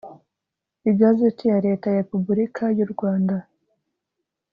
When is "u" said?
2.85-2.87